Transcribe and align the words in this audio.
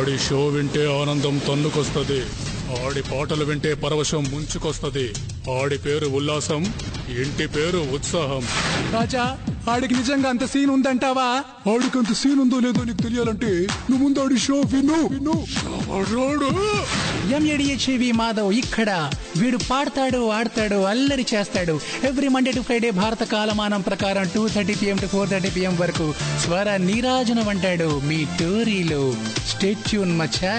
ఆడి 0.00 0.18
show 0.18 0.46
వింటే 0.46 0.82
ఆనందం 1.00 1.38
తన్నుకొస్తది. 1.48 2.20
ఆడి 2.84 3.02
పాటలు 3.02 3.44
వింటే 3.44 3.74
పరవశం 3.74 4.24
ముంచుకొస్తది. 4.24 5.12
ఆడి 5.60 5.78
పేరు 5.78 6.06
ఉల్లాసం 6.06 6.62
ఇంటి 7.08 7.46
పేరు 7.46 7.78
ఉత్సాహం. 7.78 8.44
రాజా 8.92 9.38
ఆడికి 9.70 9.94
నిజంగా 9.94 10.28
అంత 10.28 10.44
సీన్ 10.44 10.70
ఉందంటావా? 10.70 11.28
ఆడికి 11.72 11.98
అంత 11.98 12.12
సీన్ 12.12 12.40
ఉందో 12.40 12.58
లేదో 12.58 12.84
నీకు 12.84 13.02
తెలియాలంటే 13.02 13.66
నువ్వు 13.90 13.98
ముందు 13.98 14.18
ఆడి 14.18 14.38
షో 14.38 14.54
విను. 14.54 15.00
విను 15.08 15.46
ఎంఏడిహెచ్వి 17.28 18.12
మాధవ్ 18.12 18.52
ఇక్కడ. 18.52 19.10
వీడు 19.36 19.58
పాడతాడు 19.70 20.30
ఆడతాడు 20.30 20.74
అల్లరి 20.74 21.26
చేస్తాడు. 21.34 21.80
ఎవ్రీ 22.04 22.28
మండే 22.28 22.50
టు 22.50 22.60
ఫ్రైడే 22.60 22.90
భారత 22.90 23.22
కాలమానం 23.22 23.80
ప్రకారం 23.80 24.28
two 24.34 24.48
thirty 24.48 24.74
PM 24.74 24.96
to 24.96 25.06
four 25.06 25.30
thirty 25.30 25.50
PM 25.50 25.76
వరకు 25.76 26.14
స్వర 26.40 26.76
నీరాజనం 26.76 27.48
అంటాడు 27.48 28.00
మీ 28.04 28.24
టోరీలో. 28.24 29.14
స్టేట్యూన్ 29.46 30.18
మచ్చా. 30.18 30.54